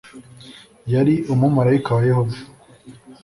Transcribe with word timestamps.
yari 0.93 1.15
umumarayika 1.33 1.89
wa 1.97 2.03
yehova 2.09 2.37